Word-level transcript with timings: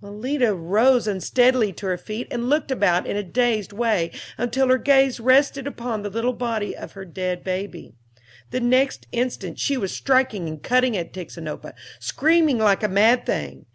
Malita 0.00 0.54
rose 0.54 1.08
unsteadily 1.08 1.72
to 1.72 1.84
her 1.86 1.98
feet 1.98 2.28
and 2.30 2.48
looked 2.48 2.70
about 2.70 3.08
in 3.08 3.16
a 3.16 3.24
dazed 3.24 3.72
way 3.72 4.12
until 4.38 4.68
her 4.68 4.78
gaze 4.78 5.18
rested 5.18 5.66
upon 5.66 6.02
the 6.02 6.08
little 6.10 6.32
body 6.32 6.76
of 6.76 6.92
her 6.92 7.04
dead 7.04 7.42
baby; 7.42 7.92
the 8.52 8.60
next 8.60 9.08
instant 9.10 9.58
she 9.58 9.76
was 9.76 9.90
striking 9.90 10.46
and 10.46 10.62
cutting 10.62 10.96
at 10.96 11.12
Tixinopa, 11.12 11.74
screaming 11.98 12.58
like 12.58 12.84
a 12.84 12.88
mad 12.88 13.26
thing. 13.26 13.66